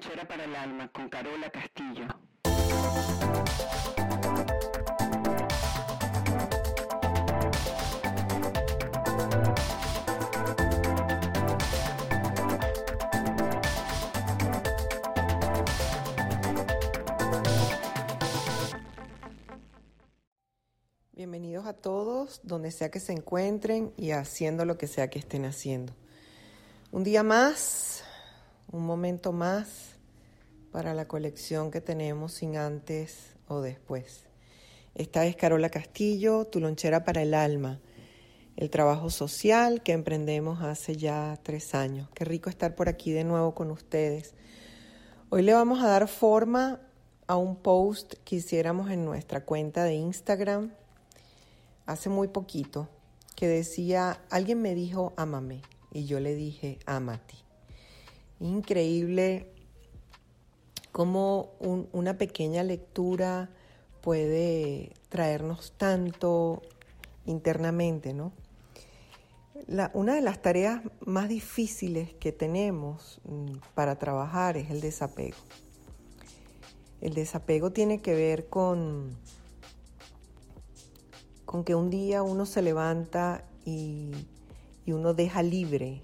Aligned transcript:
para 0.00 0.44
el 0.44 0.56
alma 0.56 0.88
con 0.88 1.08
Carola 1.08 1.48
Castillo. 1.50 2.08
Bienvenidos 21.12 21.66
a 21.66 21.72
todos, 21.72 22.40
donde 22.42 22.72
sea 22.72 22.90
que 22.90 22.98
se 22.98 23.12
encuentren 23.12 23.92
y 23.96 24.10
haciendo 24.10 24.64
lo 24.64 24.76
que 24.76 24.88
sea 24.88 25.08
que 25.08 25.20
estén 25.20 25.44
haciendo. 25.44 25.92
Un 26.90 27.04
día 27.04 27.22
más, 27.22 27.93
un 28.74 28.84
momento 28.84 29.30
más 29.30 29.94
para 30.72 30.94
la 30.94 31.06
colección 31.06 31.70
que 31.70 31.80
tenemos 31.80 32.32
sin 32.32 32.56
antes 32.56 33.36
o 33.46 33.60
después. 33.60 34.24
Esta 34.96 35.24
es 35.26 35.36
Carola 35.36 35.70
Castillo, 35.70 36.48
tu 36.48 36.58
lonchera 36.58 37.04
para 37.04 37.22
el 37.22 37.34
alma, 37.34 37.78
el 38.56 38.70
trabajo 38.70 39.10
social 39.10 39.80
que 39.84 39.92
emprendemos 39.92 40.60
hace 40.60 40.96
ya 40.96 41.38
tres 41.44 41.76
años. 41.76 42.08
Qué 42.14 42.24
rico 42.24 42.50
estar 42.50 42.74
por 42.74 42.88
aquí 42.88 43.12
de 43.12 43.22
nuevo 43.22 43.54
con 43.54 43.70
ustedes. 43.70 44.34
Hoy 45.30 45.42
le 45.42 45.54
vamos 45.54 45.80
a 45.80 45.86
dar 45.86 46.08
forma 46.08 46.80
a 47.28 47.36
un 47.36 47.54
post 47.54 48.14
que 48.24 48.36
hiciéramos 48.36 48.90
en 48.90 49.04
nuestra 49.04 49.44
cuenta 49.44 49.84
de 49.84 49.94
Instagram 49.94 50.72
hace 51.86 52.08
muy 52.08 52.26
poquito 52.26 52.88
que 53.36 53.46
decía, 53.46 54.20
alguien 54.30 54.60
me 54.60 54.74
dijo, 54.74 55.12
ámame 55.16 55.62
y 55.92 56.06
yo 56.06 56.18
le 56.18 56.34
dije, 56.34 56.80
amati. 56.86 57.43
Increíble 58.44 59.50
cómo 60.92 61.54
una 61.92 62.18
pequeña 62.18 62.62
lectura 62.62 63.48
puede 64.00 64.92
traernos 65.08 65.72
tanto 65.78 66.62
internamente, 67.24 68.12
¿no? 68.12 68.32
una 69.94 70.14
de 70.14 70.20
las 70.20 70.42
tareas 70.42 70.82
más 71.00 71.28
difíciles 71.28 72.12
que 72.14 72.32
tenemos 72.32 73.20
mm, 73.24 73.56
para 73.74 73.96
trabajar 73.96 74.58
es 74.58 74.70
el 74.70 74.82
desapego. 74.82 75.38
El 77.00 77.14
desapego 77.14 77.72
tiene 77.72 78.02
que 78.02 78.14
ver 78.14 78.48
con, 78.48 79.16
con 81.46 81.64
que 81.64 81.74
un 81.74 81.88
día 81.88 82.22
uno 82.22 82.44
se 82.44 82.60
levanta 82.60 83.44
y 83.64 84.10
y 84.86 84.92
uno 84.92 85.14
deja 85.14 85.42
libre 85.42 86.02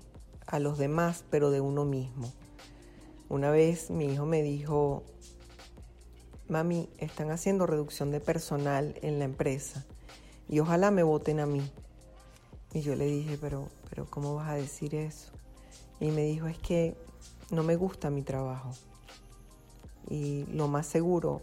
a 0.51 0.59
los 0.59 0.79
demás, 0.79 1.25
pero 1.31 1.51
de 1.51 1.61
uno 1.61 1.85
mismo. 1.85 2.33
Una 3.29 3.51
vez 3.51 3.91
mi 3.91 4.07
hijo 4.07 4.27
me 4.27 4.43
dijo, 4.43 5.05
mami, 6.49 6.89
están 6.99 7.31
haciendo 7.31 7.67
reducción 7.67 8.11
de 8.11 8.21
personal 8.21 8.97
en 9.03 9.21
la 9.21 9.25
empresa 9.25 9.87
y 10.49 10.59
ojalá 10.59 10.91
me 10.91 11.05
voten 11.05 11.39
a 11.39 11.47
mí. 11.47 11.63
Y 12.73 12.81
yo 12.81 12.97
le 12.97 13.07
dije, 13.07 13.39
pero, 13.41 13.69
pero 13.89 14.07
¿cómo 14.11 14.35
vas 14.35 14.49
a 14.49 14.55
decir 14.55 14.95
eso? 14.97 15.33
Y 16.01 16.11
me 16.11 16.25
dijo, 16.25 16.49
es 16.49 16.59
que 16.59 16.97
no 17.51 17.63
me 17.63 17.77
gusta 17.77 18.11
mi 18.11 18.23
trabajo 18.23 18.73
y 20.09 20.45
lo 20.47 20.67
más 20.67 20.87
seguro 20.87 21.43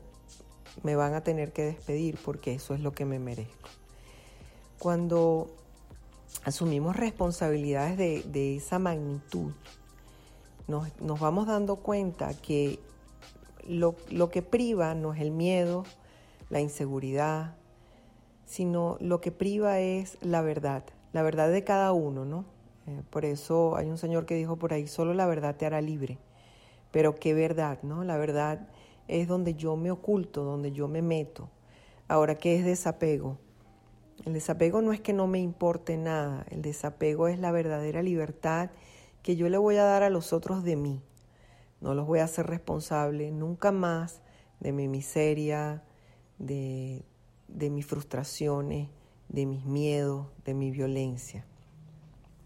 me 0.84 0.96
van 0.96 1.14
a 1.14 1.22
tener 1.22 1.54
que 1.54 1.64
despedir 1.64 2.18
porque 2.24 2.54
eso 2.54 2.74
es 2.74 2.82
lo 2.82 2.92
que 2.92 3.06
me 3.06 3.20
merezco. 3.20 3.70
Cuando 4.78 5.50
asumimos 6.44 6.96
responsabilidades 6.96 7.98
de, 7.98 8.56
esa 8.56 8.80
magnitud, 8.80 9.52
nos, 10.68 11.20
vamos 11.20 11.48
dando 11.48 11.78
cuenta 11.78 12.34
que 12.34 12.80
lo, 13.68 13.96
que 14.30 14.42
priva 14.42 14.96
no 14.96 15.14
es 15.14 15.22
el 15.22 15.32
miedo, 15.32 15.84
la 16.50 16.60
inseguridad, 16.60 17.56
sino 18.46 18.98
lo 19.00 19.22
que 19.22 19.32
priva 19.32 19.80
es 19.80 20.18
la 20.22 20.42
verdad, 20.42 20.84
la 21.14 21.22
verdad 21.22 21.50
de 21.50 21.64
cada 21.64 21.92
uno, 21.94 22.26
¿no? 22.26 22.46
Eh, 22.88 23.02
por 23.10 23.26
eso 23.26 23.76
hay 23.76 23.88
un 23.88 23.98
señor 23.98 24.26
que 24.26 24.36
dijo 24.36 24.56
por 24.56 24.74
ahí, 24.74 24.88
solo 24.88 25.14
la 25.14 25.26
verdad 25.26 25.56
te 25.56 25.66
hará 25.66 25.82
libre. 25.82 26.18
Pero 26.92 27.16
qué 27.16 27.34
verdad, 27.34 27.80
¿no? 27.84 28.04
La 28.04 28.18
verdad 28.18 28.68
es 29.08 29.28
donde 29.28 29.56
yo 29.56 29.76
me 29.76 29.92
oculto, 29.92 30.44
donde 30.44 30.72
yo 30.72 30.88
me 30.88 31.02
meto. 31.02 31.50
Ahora, 32.08 32.36
¿qué 32.36 32.58
es 32.58 32.66
desapego? 32.66 33.38
El 34.26 34.34
desapego 34.34 34.82
no 34.82 34.92
es 34.94 35.00
que 35.00 35.14
no 35.14 35.28
me 35.28 35.40
importe 35.40 35.98
nada, 35.98 36.46
el 36.50 36.62
desapego 36.62 37.28
es 37.28 37.40
la 37.40 37.52
verdadera 37.52 38.02
libertad 38.02 38.72
que 39.22 39.36
yo 39.36 39.50
le 39.50 39.58
voy 39.58 39.78
a 39.78 39.84
dar 39.84 40.04
a 40.04 40.10
los 40.10 40.34
otros 40.34 40.64
de 40.64 40.76
mí. 40.76 41.02
No 41.82 41.94
los 41.94 42.08
voy 42.08 42.20
a 42.20 42.24
hacer 42.24 42.48
responsable 42.48 43.32
nunca 43.32 43.72
más 43.72 44.22
de 44.60 44.72
mi 44.72 44.88
miseria, 44.88 45.84
de, 46.40 47.04
mis 47.48 47.86
frustraciones, 47.86 48.90
de 49.30 49.46
mis 49.46 49.66
miedos, 49.66 50.28
de 50.46 50.54
mi 50.54 50.72
violencia. 50.72 51.46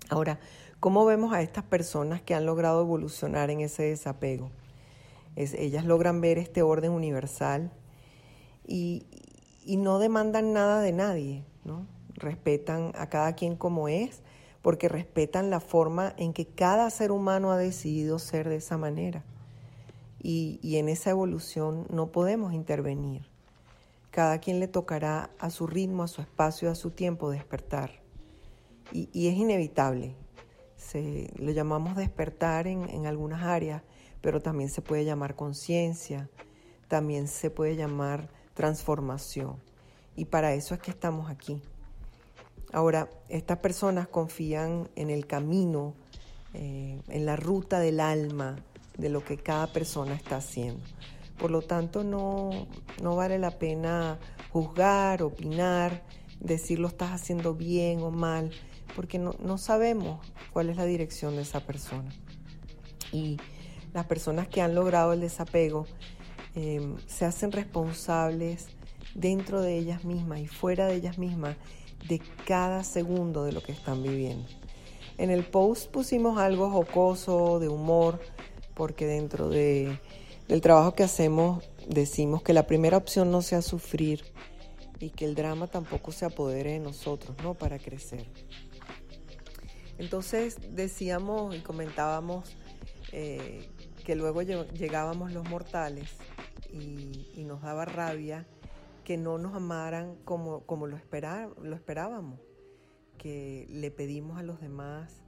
Ahora, 0.10 0.40
¿cómo 0.80 1.06
vemos 1.06 1.34
a 1.34 1.42
estas 1.42 1.64
personas 1.64 2.22
que 2.22 2.36
han 2.36 2.46
logrado 2.46 2.82
evolucionar 2.82 3.50
en 3.50 3.62
ese 3.62 3.84
desapego? 3.84 4.52
ellas 5.36 5.86
logran 5.86 6.20
ver 6.20 6.38
este 6.38 6.62
orden 6.62 6.92
universal 6.92 7.72
y 8.68 9.06
no 9.66 9.98
demandan 9.98 10.52
nada 10.52 10.82
de 10.82 10.92
nadie. 10.92 11.46
¿No? 11.64 11.86
Respetan 12.16 12.92
a 12.96 13.10
cada 13.10 13.34
quien 13.34 13.56
como 13.56 13.88
es, 13.88 14.22
porque 14.62 14.90
respetan 14.90 15.50
la 15.50 15.60
forma 15.60 16.14
en 16.18 16.34
que 16.34 16.46
cada 16.46 16.90
ser 16.90 17.12
humano 17.12 17.52
ha 17.52 17.58
decidido 17.58 18.20
ser 18.20 18.48
de 18.48 18.58
esa 18.58 18.78
manera. 18.78 19.24
Y, 20.24 20.60
en 20.78 20.88
esa 20.88 21.10
evolución 21.10 21.88
no 21.90 22.12
podemos 22.12 22.54
intervenir. 22.54 23.28
Cada 24.12 24.38
quien 24.40 24.60
le 24.60 24.68
tocará 24.68 25.32
a 25.40 25.50
su 25.50 25.66
ritmo, 25.66 26.04
a 26.04 26.08
su 26.08 26.22
espacio, 26.22 26.70
a 26.70 26.76
su 26.76 26.92
tiempo 26.92 27.32
despertar. 27.32 28.02
Y, 28.92 29.28
es 29.28 29.36
inevitable. 29.36 30.16
Se, 30.76 31.32
lo 31.38 31.52
llamamos 31.52 31.96
despertar 31.96 32.68
en, 32.68 32.88
en 32.90 33.08
algunas 33.08 33.42
áreas, 33.42 33.82
pero 34.22 34.42
también 34.42 34.70
se 34.70 34.82
puede 34.82 35.06
llamar 35.06 35.36
conciencia, 35.36 36.30
también 36.88 37.28
se 37.28 37.50
puede 37.50 37.76
llamar 37.76 38.30
transformación. 38.54 39.71
Y 40.16 40.26
para 40.26 40.54
eso 40.54 40.74
es 40.74 40.82
que 40.82 40.92
estamos 40.92 41.30
aquí. 41.30 41.62
Ahora, 42.74 43.10
estas 43.28 43.60
personas 43.60 44.08
confían 44.08 44.90
en 44.96 45.10
el 45.10 45.28
camino, 45.28 45.94
eh, 46.54 47.02
en 47.08 47.26
la 47.26 47.36
ruta 47.36 47.80
del 47.80 48.00
alma, 48.00 48.58
de 48.98 49.10
lo 49.10 49.24
que 49.24 49.38
cada 49.38 49.68
persona 49.68 50.14
está 50.14 50.38
haciendo. 50.38 50.84
Por 51.38 51.52
lo 51.52 51.62
tanto, 51.62 52.04
no, 52.04 52.68
no 53.02 53.16
vale 53.16 53.40
la 53.40 53.52
pena 53.52 54.20
juzgar, 54.52 55.24
opinar, 55.24 56.04
decir 56.40 56.80
lo 56.80 56.88
estás 56.88 57.12
haciendo 57.12 57.56
bien 57.56 58.02
o 58.02 58.12
mal, 58.12 58.52
porque 58.96 59.18
no, 59.18 59.36
no 59.44 59.58
sabemos 59.58 60.26
cuál 60.54 60.70
es 60.70 60.78
la 60.78 60.86
dirección 60.86 61.36
de 61.36 61.42
esa 61.42 61.62
persona. 61.62 62.12
Y 63.12 63.38
las 63.94 64.06
personas 64.06 64.48
que 64.48 64.62
han 64.62 64.76
logrado 64.76 65.14
el 65.14 65.20
desapego 65.20 65.86
eh, 66.56 66.96
se 67.08 67.26
hacen 67.26 67.52
responsables 67.52 68.68
dentro 69.16 69.62
de 69.62 69.78
ellas 69.78 70.04
mismas 70.06 70.40
y 70.40 70.48
fuera 70.48 70.88
de 70.88 70.96
ellas 70.96 71.18
mismas 71.18 71.56
de 72.08 72.22
cada 72.46 72.84
segundo 72.84 73.44
de 73.44 73.52
lo 73.52 73.62
que 73.62 73.72
están 73.72 74.04
viviendo. 74.04 74.48
En 75.18 75.30
el 75.30 75.44
post 75.44 75.92
pusimos 75.92 76.40
algo 76.40 76.70
jocoso, 76.70 77.60
de 77.60 77.68
humor, 77.68 78.20
porque 78.74 79.06
dentro 79.06 79.50
de, 79.50 80.00
del 80.48 80.62
trabajo 80.62 80.96
que 80.96 81.04
hacemos 81.04 81.64
decimos 81.88 82.42
que 82.42 82.54
la 82.54 82.66
primera 82.66 82.98
opción 82.98 83.32
no 83.32 83.42
sea 83.42 83.62
sufrir 83.62 84.24
y 85.00 85.10
que 85.10 85.26
el 85.26 85.36
drama 85.36 85.68
tampoco 85.68 86.12
se 86.12 86.26
apodere 86.26 86.74
de 86.74 86.80
nosotros, 86.80 87.36
¿no? 87.44 87.54
Para 87.54 87.78
crecer. 87.78 88.26
Entonces 89.98 90.58
decíamos 90.72 91.56
y 91.56 91.60
comentábamos 91.60 92.56
eh, 93.12 93.68
que 94.06 94.16
luego 94.16 94.42
llegábamos 94.42 95.32
los 95.32 95.48
mortales 95.48 96.10
y 96.72 97.44
nos 97.44 97.62
daba 97.62 97.84
rabia 97.84 98.48
que 99.04 99.18
no 99.18 99.38
nos 99.38 99.56
amaran 99.56 100.16
como, 100.24 100.66
como 100.66 100.88
lo, 100.88 100.98
lo 100.98 101.76
esperábamos, 101.76 102.40
que 103.18 103.68
le 103.70 103.92
pedimos 103.92 104.38
a 104.38 104.44
los 104.44 104.60
demás, 104.60 105.24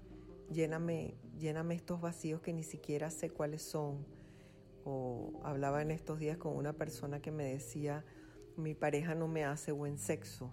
lléname, 0.51 1.15
lléname 1.37 1.75
estos 1.75 2.01
vacíos 2.01 2.41
que 2.41 2.53
ni 2.53 2.63
siquiera 2.63 3.09
sé 3.09 3.29
cuáles 3.29 3.61
son. 3.61 4.05
O 4.85 5.39
hablaba 5.43 5.81
en 5.81 5.91
estos 5.91 6.19
días 6.19 6.37
con 6.37 6.55
una 6.55 6.73
persona 6.73 7.21
que 7.21 7.31
me 7.31 7.45
decía, 7.45 8.03
mi 8.57 8.75
pareja 8.75 9.15
no 9.15 9.27
me 9.27 9.45
hace 9.45 9.71
buen 9.71 9.97
sexo. 9.97 10.51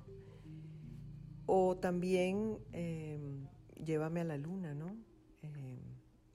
O 1.46 1.76
también 1.76 2.58
em, 2.72 3.48
llévame 3.84 4.20
a 4.20 4.24
la 4.24 4.38
luna, 4.38 4.74
¿no? 4.74 4.96
Em, 5.42 5.80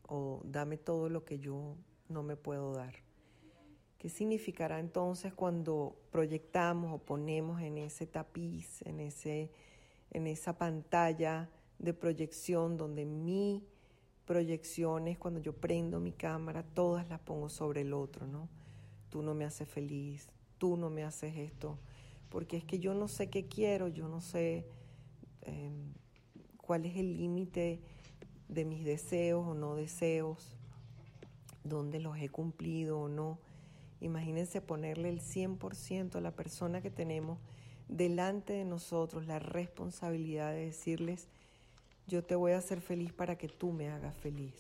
o 0.08 0.42
dame 0.44 0.78
todo 0.78 1.10
lo 1.10 1.24
que 1.24 1.40
yo 1.40 1.78
no 2.10 2.22
me 2.22 2.36
puedo 2.36 2.74
dar. 2.74 3.05
¿Qué 4.06 4.10
significará 4.10 4.80
entonces 4.80 5.34
cuando 5.34 5.96
proyectamos 6.12 6.94
o 6.94 7.00
ponemos 7.00 7.60
en 7.64 7.80
ese 7.80 8.06
tapiz, 8.06 8.84
en, 8.84 9.00
ese, 9.00 9.50
en 10.12 10.28
esa 10.28 10.60
pantalla 10.60 11.50
de 11.80 11.92
proyección 11.92 12.78
donde 12.78 13.04
mi 13.04 13.64
proyecciones, 14.26 15.18
cuando 15.18 15.40
yo 15.40 15.54
prendo 15.54 16.00
mi 16.00 16.12
cámara, 16.12 16.62
todas 16.62 17.10
las 17.10 17.20
pongo 17.20 17.50
sobre 17.50 17.82
el 17.82 17.94
otro, 17.94 18.28
¿no? 18.28 18.48
Tú 19.10 19.24
no 19.24 19.34
me 19.34 19.44
haces 19.44 19.68
feliz, 19.68 20.30
tú 20.60 20.78
no 20.78 20.92
me 20.92 21.04
haces 21.04 21.36
esto, 21.36 21.80
porque 22.30 22.58
es 22.58 22.64
que 22.64 22.78
yo 22.78 22.94
no 22.94 23.08
sé 23.08 23.32
qué 23.32 23.48
quiero, 23.48 23.88
yo 23.88 24.08
no 24.08 24.22
sé 24.22 24.68
em, 25.42 25.94
cuál 26.58 26.86
es 26.86 26.96
el 26.96 27.18
límite 27.18 27.82
de 28.50 28.66
mis 28.66 28.86
deseos 28.86 29.48
o 29.48 29.56
no 29.56 29.74
deseos, 29.74 30.56
dónde 31.64 32.00
los 32.00 32.20
he 32.20 32.30
cumplido 32.30 33.00
o 33.00 33.10
no. 33.10 33.40
Imagínense 34.06 34.62
ponerle 34.62 35.10
el 35.10 35.20
100% 35.20 36.16
a 36.16 36.22
la 36.22 36.30
persona 36.30 36.80
que 36.80 36.92
tenemos 36.92 37.40
delante 37.88 38.54
de 38.54 38.64
nosotros 38.64 39.26
la 39.26 39.40
responsabilidad 39.40 40.52
de 40.52 40.68
decirles, 40.68 41.28
yo 42.06 42.24
te 42.24 42.36
voy 42.36 42.52
a 42.52 42.60
hacer 42.60 42.82
feliz 42.82 43.14
para 43.14 43.36
que 43.36 43.50
tú 43.50 43.72
me 43.72 43.90
hagas 43.90 44.16
feliz. 44.16 44.54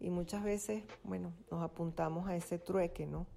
Y 0.00 0.10
muchas 0.10 0.42
veces, 0.42 0.82
bueno, 1.04 1.32
nos 1.52 1.62
apuntamos 1.62 2.26
a 2.26 2.34
ese 2.34 2.58
trueque, 2.58 3.06
¿no? 3.06 3.28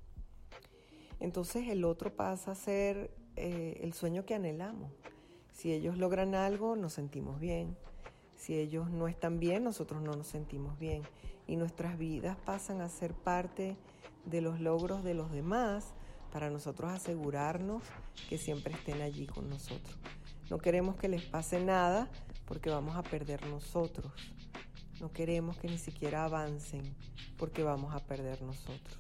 Entonces 1.19 1.68
el 1.68 1.86
otro 1.86 2.16
pasa 2.16 2.54
a 2.54 2.56
ser 2.56 3.12
eh, 3.36 3.80
el 3.83 3.94
sueño 3.94 4.25
que 4.25 4.33
anhelamos. 4.33 4.92
Si 5.51 5.72
ellos 5.72 6.00
logran 6.00 6.33
algo, 6.33 6.75
nos 6.75 6.94
sentimos 6.94 7.40
bien. 7.40 7.78
Si 8.36 8.56
ellos 8.56 8.90
no 8.90 9.07
están 9.07 9.40
bien, 9.40 9.63
nosotros 9.63 10.01
no 10.01 10.16
nos 10.16 10.25
sentimos 10.25 10.80
bien. 10.80 11.04
Y 11.47 11.55
nuestras 11.55 11.97
vidas 11.97 12.38
pasan 12.45 12.81
a 12.81 12.89
ser 12.89 13.13
parte 13.13 13.77
de 14.25 14.41
los 14.41 14.59
logros 14.59 15.03
de 15.03 15.13
los 15.13 15.31
demás 15.31 15.94
para 16.31 16.49
nosotros 16.49 16.91
asegurarnos 16.91 17.83
que 18.29 18.38
siempre 18.38 18.73
estén 18.73 19.01
allí 19.01 19.25
con 19.27 19.49
nosotros. 19.49 19.97
No 20.49 20.57
queremos 20.57 20.95
que 20.95 21.07
les 21.07 21.23
pase 21.23 21.63
nada 21.63 22.09
porque 22.45 22.69
vamos 22.69 22.95
a 22.95 23.03
perder 23.03 23.45
nosotros. 23.47 24.11
No 24.99 25.11
queremos 25.11 25.57
que 25.57 25.67
ni 25.67 25.77
siquiera 25.77 26.25
avancen 26.25 26.83
porque 27.38 27.63
vamos 27.63 27.94
a 27.94 27.99
perder 27.99 28.41
nosotros. 28.41 28.97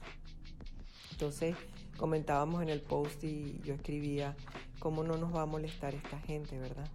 Entonces 1.11 1.55
comentábamos 1.97 2.61
en 2.61 2.69
el 2.69 2.81
post 2.81 3.23
y 3.23 3.59
yo 3.63 3.73
escribía 3.73 4.35
cómo 4.79 5.03
no 5.03 5.17
nos 5.17 5.35
va 5.35 5.41
a 5.41 5.45
molestar 5.45 5.95
esta 5.95 6.19
gente, 6.19 6.59
¿verdad? 6.59 6.87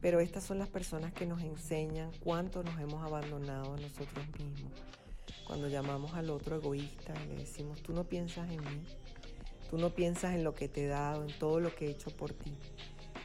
Pero 0.00 0.20
estas 0.20 0.44
son 0.44 0.58
las 0.58 0.68
personas 0.68 1.12
que 1.12 1.26
nos 1.26 1.42
enseñan 1.42 2.10
cuánto 2.22 2.62
nos 2.62 2.78
hemos 2.78 3.04
abandonado 3.04 3.74
a 3.74 3.80
nosotros 3.80 4.26
mismos. 4.38 4.72
Cuando 5.46 5.68
llamamos 5.68 6.14
al 6.14 6.30
otro 6.30 6.56
egoísta 6.56 7.14
y 7.24 7.28
le 7.28 7.34
decimos, 7.36 7.82
tú 7.82 7.92
no 7.92 8.04
piensas 8.04 8.50
en 8.50 8.60
mí, 8.60 8.84
tú 9.70 9.78
no 9.78 9.90
piensas 9.90 10.34
en 10.34 10.44
lo 10.44 10.54
que 10.54 10.68
te 10.68 10.84
he 10.84 10.86
dado, 10.86 11.24
en 11.24 11.38
todo 11.38 11.58
lo 11.58 11.74
que 11.74 11.86
he 11.86 11.90
hecho 11.90 12.10
por 12.10 12.32
ti. 12.32 12.56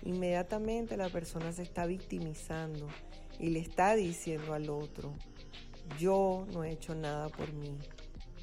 Inmediatamente 0.04 0.98
la 0.98 1.10
persona 1.10 1.52
se 1.52 1.64
está 1.64 1.86
victimizando 1.86 2.88
y 3.40 3.50
le 3.50 3.60
está 3.60 3.96
diciendo 3.96 4.54
al 4.54 4.70
otro, 4.70 5.14
yo 6.00 6.46
no 6.54 6.64
he 6.64 6.72
hecho 6.72 6.96
nada 6.96 7.30
por 7.30 7.54
mí, 7.54 7.78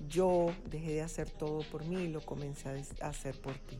yo 0.09 0.55
dejé 0.71 0.93
de 0.93 1.03
hacer 1.03 1.31
todo 1.31 1.61
por 1.71 1.85
mí 1.85 2.05
y 2.05 2.09
lo 2.09 2.21
comencé 2.21 2.69
a 3.01 3.09
hacer 3.09 3.41
por 3.41 3.59
ti. 3.59 3.79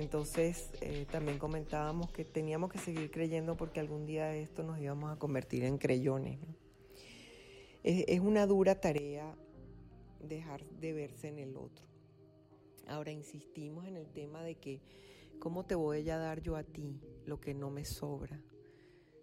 Entonces 0.00 0.70
eh, 0.80 1.06
también 1.10 1.38
comentábamos 1.38 2.10
que 2.10 2.24
teníamos 2.24 2.72
que 2.72 2.78
seguir 2.78 3.10
creyendo 3.10 3.58
porque 3.58 3.80
algún 3.80 4.06
día 4.06 4.34
esto 4.34 4.62
nos 4.62 4.80
íbamos 4.80 5.12
a 5.12 5.18
convertir 5.18 5.62
en 5.64 5.76
creyones. 5.76 6.38
Es, 7.82 8.20
una 8.20 8.46
dura 8.46 8.80
tarea 8.80 9.36
dejar 10.18 10.64
de 10.64 10.94
verse 10.94 11.28
en 11.28 11.38
el 11.38 11.54
otro. 11.54 11.84
Ahora 12.86 13.12
insistimos 13.12 13.86
en 13.86 13.98
el 13.98 14.08
tema 14.08 14.42
de 14.42 14.54
que 14.54 14.80
cómo 15.38 15.66
te 15.66 15.74
voy 15.74 16.08
a 16.08 16.16
dar 16.16 16.40
yo 16.40 16.56
a 16.56 16.62
ti 16.62 16.98
lo 17.26 17.38
que 17.38 17.52
no 17.52 17.70
me 17.70 17.84
sobra. 17.84 18.42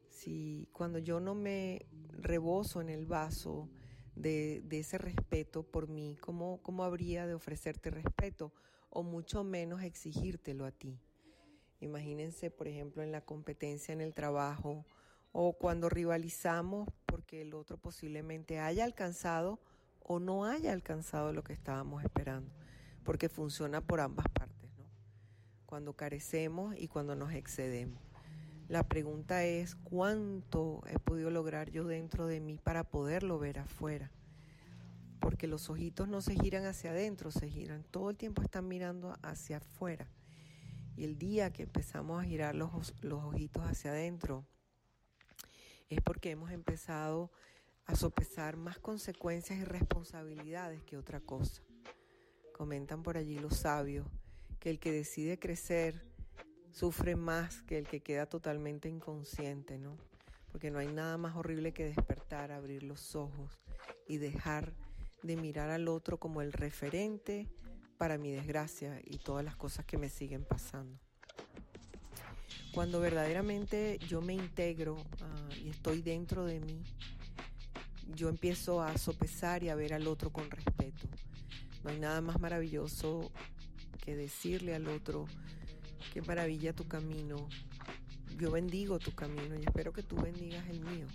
Si 0.09 0.69
cuando 0.73 0.99
yo 0.99 1.19
no 1.19 1.33
me 1.33 1.87
rebozo 2.11 2.81
en 2.81 2.89
el 2.89 3.07
vaso 3.07 3.67
de, 4.13 4.63
ese 4.69 4.99
respeto 4.99 5.63
por 5.63 5.87
mí, 5.87 6.17
¿cómo, 6.21 6.61
¿cómo 6.61 6.83
habría 6.83 7.25
de 7.25 7.33
ofrecerte 7.33 7.89
respeto? 7.89 8.53
O 8.97 9.03
mucho 9.03 9.43
menos 9.43 9.83
exigírtelo 9.83 10.65
a 10.65 10.71
ti. 10.71 10.99
Imagínense, 11.81 12.49
por 12.49 12.67
ejemplo, 12.67 13.03
en 13.03 13.11
la 13.11 13.21
competencia 13.21 13.93
en 13.93 14.01
el 14.01 14.15
trabajo 14.15 14.87
o 15.31 15.53
cuando 15.53 15.87
rivalizamos 15.87 16.89
porque 17.05 17.43
el 17.43 17.53
otro 17.53 17.77
posiblemente 17.77 18.57
haya 18.59 18.85
alcanzado 18.85 19.59
o 20.01 20.19
no 20.19 20.45
haya 20.45 20.73
alcanzado 20.73 21.31
lo 21.31 21.43
que 21.43 21.53
estábamos 21.53 22.03
esperando, 22.03 22.51
porque 23.03 23.29
funciona 23.29 23.81
por 23.81 23.99
ambas 23.99 24.25
partes, 24.29 24.71
¿no? 24.79 24.85
Cuando 25.67 25.93
carecemos 25.93 26.75
y 26.75 26.87
cuando 26.87 27.15
nos 27.15 27.33
excedemos. 27.33 28.01
La 28.67 28.81
pregunta 28.81 29.43
es 29.43 29.75
cuánto 29.75 30.81
he 30.87 30.97
podido 30.97 31.29
lograr 31.29 31.69
yo 31.69 31.83
dentro 31.83 32.25
de 32.25 32.39
mí 32.39 32.57
para 32.57 32.83
poderlo 32.83 33.37
ver 33.37 33.59
afuera 33.59 34.09
porque 35.27 35.45
los 35.45 35.69
ojitos 35.69 36.07
no 36.07 36.21
se 36.21 36.35
giran 36.35 36.63
hacia 36.63 36.91
adentro, 36.91 37.31
se 37.31 37.49
giran, 37.49 37.83
todo 37.91 38.09
el 38.09 38.15
tiempo 38.15 38.41
están 38.41 38.65
mirando 38.65 39.13
hacia 39.21 39.57
afuera. 39.57 40.07
Y 40.95 41.03
el 41.03 41.17
día 41.17 41.51
que 41.51 41.63
empezamos 41.63 42.21
a 42.21 42.23
girar 42.23 42.55
los, 42.55 42.93
los 43.01 43.25
ojitos 43.25 43.61
hacia 43.65 43.91
adentro, 43.91 44.45
es 45.89 45.99
porque 46.01 46.31
hemos 46.31 46.51
empezado 46.51 47.29
a 47.87 47.97
sopesar 47.97 48.55
más 48.55 48.79
consecuencias 48.79 49.59
y 49.59 49.65
responsabilidades 49.65 50.81
que 50.83 50.95
otra 50.95 51.19
cosa. 51.19 51.61
Comentan 52.53 53.03
por 53.03 53.17
allí 53.17 53.37
los 53.37 53.57
sabios 53.57 54.07
que 54.61 54.69
el 54.69 54.79
que 54.79 54.93
decide 54.93 55.37
crecer 55.37 56.07
sufre 56.71 57.17
más 57.17 57.63
que 57.63 57.79
el 57.79 57.85
que 57.85 57.99
queda 57.99 58.27
totalmente 58.27 58.87
inconsciente, 58.87 59.77
¿no? 59.77 59.97
Porque 60.53 60.71
no 60.71 60.79
hay 60.79 60.87
nada 60.87 61.17
más 61.17 61.35
horrible 61.35 61.73
que 61.73 61.83
despertar, 61.83 62.53
abrir 62.53 62.83
los 62.83 63.13
ojos 63.13 63.59
y 64.07 64.19
dejar 64.19 64.86
de 65.23 65.35
mirar 65.35 65.69
al 65.69 65.87
otro 65.87 66.17
como 66.17 66.41
el 66.41 66.53
referente 66.53 67.47
para 67.97 68.17
mi 68.17 68.31
desgracia 68.31 69.01
y 69.03 69.17
todas 69.17 69.43
las 69.43 69.55
cosas 69.55 69.85
que 69.85 69.97
me 69.97 70.09
siguen 70.09 70.45
pasando. 70.45 70.99
Cuando 72.73 72.99
verdaderamente 72.99 73.97
yo 74.07 74.21
me 74.21 74.33
integro 74.33 74.97
ah, 75.21 75.49
y 75.55 75.69
estoy 75.69 76.01
dentro 76.01 76.45
de 76.45 76.59
mí, 76.59 76.83
yo 78.15 78.29
empiezo 78.29 78.81
a 78.81 78.97
sopesar 78.97 79.63
y 79.63 79.69
a 79.69 79.75
ver 79.75 79.93
al 79.93 80.07
otro 80.07 80.31
con 80.31 80.49
respeto. 80.51 81.07
No 81.83 81.89
hay 81.89 81.99
nada 81.99 82.21
más 82.21 82.39
maravilloso 82.39 83.31
que 84.03 84.15
decirle 84.15 84.75
al 84.75 84.87
otro, 84.87 85.25
qué 86.13 86.21
maravilla 86.21 86.73
tu 86.73 86.87
camino, 86.87 87.49
yo 88.37 88.51
bendigo 88.51 88.99
tu 88.99 89.13
camino 89.15 89.55
y 89.55 89.63
espero 89.63 89.91
que 89.91 90.03
tú 90.03 90.15
bendigas 90.15 90.69
el 90.69 90.79
mío 90.81 91.07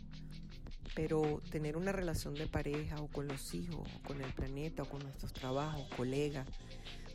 pero 0.95 1.41
tener 1.51 1.77
una 1.77 1.93
relación 1.93 2.35
de 2.35 2.47
pareja 2.47 3.01
o 3.01 3.09
con 3.09 3.27
los 3.27 3.55
hijos, 3.55 3.89
o 3.97 4.03
con 4.07 4.21
el 4.21 4.33
planeta, 4.33 4.83
o 4.83 4.89
con 4.89 5.03
nuestros 5.03 5.33
trabajos, 5.33 5.87
colegas, 5.97 6.47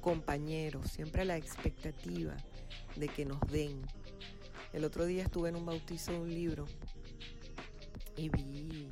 compañeros, 0.01 0.89
siempre 0.91 1.25
la 1.25 1.37
expectativa 1.37 2.35
de 2.95 3.07
que 3.07 3.25
nos 3.25 3.39
den. 3.51 3.81
El 4.73 4.83
otro 4.83 5.05
día 5.05 5.23
estuve 5.23 5.49
en 5.49 5.55
un 5.55 5.65
bautizo 5.65 6.11
de 6.11 6.19
un 6.19 6.33
libro 6.33 6.65
y 8.15 8.29
vi 8.29 8.89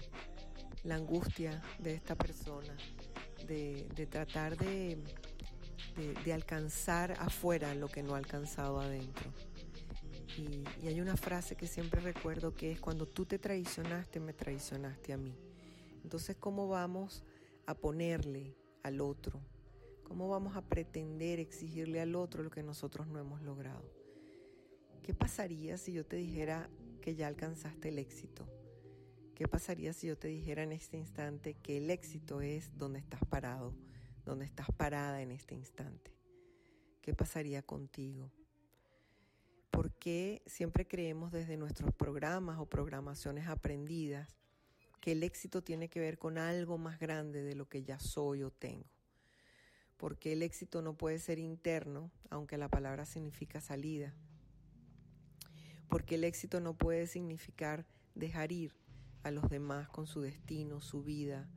la 0.83 0.95
angustia 0.95 1.61
de 1.79 1.95
esta 1.95 2.15
persona, 2.15 2.75
de, 3.47 4.07
tratar 4.09 4.55
de, 4.57 4.97
de 6.23 6.33
alcanzar 6.33 7.13
afuera 7.19 7.73
lo 7.73 7.87
que 7.87 8.03
no 8.03 8.13
ha 8.13 8.17
alcanzado 8.17 8.79
adentro. 8.79 9.31
Y, 10.37 10.87
hay 10.87 10.99
una 10.99 11.15
frase 11.15 11.55
que 11.55 11.67
siempre 11.67 12.01
recuerdo 12.01 12.53
que 12.53 12.71
es 12.71 12.81
cuando 12.81 13.05
tú 13.05 13.25
te 13.25 13.39
traicionaste, 13.39 14.19
me 14.19 14.33
traicionaste 14.33 15.13
a 15.13 15.17
mí. 15.17 15.35
Entonces, 16.03 16.35
¿cómo 16.35 16.67
vamos 16.67 17.23
a 17.65 17.73
ponerle 17.73 18.55
al 18.83 19.01
otro? 19.01 19.41
¿Cómo 20.03 20.29
vamos 20.29 20.55
a 20.55 20.61
pretender 20.61 21.39
exigirle 21.39 22.01
al 22.01 22.15
otro 22.15 22.43
lo 22.43 22.51
que 22.51 22.63
nosotros 22.63 23.07
no 23.07 23.19
hemos 23.19 23.41
logrado? 23.41 23.89
¿Qué 25.01 25.13
pasaría 25.13 25.77
si 25.77 25.93
yo 25.93 26.05
te 26.05 26.17
dijera 26.17 26.69
que 27.01 27.15
ya 27.15 27.27
alcanzaste 27.27 27.89
el 27.89 27.99
éxito? 27.99 28.47
¿Qué 29.35 29.47
pasaría 29.47 29.93
si 29.93 30.07
yo 30.07 30.17
te 30.17 30.27
dijera 30.27 30.63
en 30.63 30.71
este 30.71 30.97
instante 30.97 31.55
que 31.55 31.77
el 31.77 31.89
éxito 31.89 32.41
es 32.41 32.77
donde 32.77 32.99
estás 32.99 33.21
parado, 33.29 33.73
donde 34.25 34.45
estás 34.45 34.67
parada 34.77 35.21
en 35.21 35.31
este 35.31 35.55
instante? 35.55 36.11
¿Qué 37.01 37.13
pasaría 37.13 37.61
contigo? 37.61 38.31
¿Por 39.75 39.91
qué 39.91 40.41
siempre 40.45 40.87
creemos 40.87 41.33
desde 41.33 41.57
nuestros 41.57 41.93
programas 41.93 42.59
o 42.59 42.65
programaciones 42.65 43.49
aprendidas 43.49 44.33
que 45.01 45.11
el 45.11 45.21
éxito 45.21 45.63
tiene 45.63 45.89
que 45.89 45.99
ver 45.99 46.17
con 46.17 46.37
algo 46.37 46.77
más 46.77 46.97
grande 46.97 47.43
de 47.43 47.55
lo 47.55 47.67
que 47.67 47.83
ya 47.83 47.99
soy 47.99 48.43
o 48.43 48.51
tengo? 48.51 48.85
¿Por 49.97 50.17
qué 50.17 50.31
el 50.31 50.43
éxito 50.43 50.81
no 50.81 50.95
puede 50.95 51.19
ser 51.19 51.39
interno, 51.39 52.09
aunque 52.29 52.57
la 52.57 52.69
palabra 52.69 53.05
significa 53.05 53.59
salida? 53.59 54.15
¿Por 55.89 56.05
qué 56.05 56.15
el 56.15 56.23
éxito 56.23 56.61
no 56.61 56.77
puede 56.77 57.05
significar 57.05 57.85
dejar 58.13 58.53
ir 58.53 58.73
a 59.23 59.31
los 59.31 59.49
demás 59.49 59.89
con 59.89 60.07
su 60.07 60.21
destino, 60.21 60.79
su 60.79 61.03
vida, 61.03 61.49